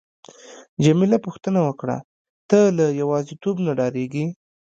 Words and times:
جميله 0.83 1.17
پوښتنه 1.25 1.59
وکړه: 1.67 1.97
ته 2.49 2.59
له 2.77 2.85
یوازیتوب 3.01 3.55
نه 3.65 3.71
ډاریږې؟ 3.79 4.25